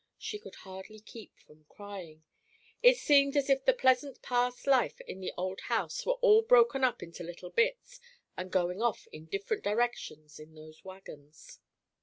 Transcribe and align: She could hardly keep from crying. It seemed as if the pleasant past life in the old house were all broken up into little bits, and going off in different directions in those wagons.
She 0.17 0.39
could 0.39 0.55
hardly 0.55 0.99
keep 0.99 1.37
from 1.39 1.65
crying. 1.65 2.23
It 2.81 2.97
seemed 2.97 3.37
as 3.37 3.51
if 3.51 3.63
the 3.65 3.71
pleasant 3.73 4.19
past 4.23 4.65
life 4.65 4.99
in 5.01 5.19
the 5.21 5.31
old 5.37 5.61
house 5.67 6.07
were 6.07 6.15
all 6.23 6.41
broken 6.41 6.83
up 6.83 7.03
into 7.03 7.21
little 7.23 7.51
bits, 7.51 7.99
and 8.35 8.49
going 8.51 8.81
off 8.81 9.05
in 9.11 9.25
different 9.27 9.63
directions 9.63 10.39
in 10.39 10.55
those 10.55 10.83
wagons. 10.83 11.59